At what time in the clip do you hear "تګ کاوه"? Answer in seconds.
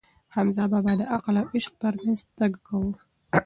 2.37-2.91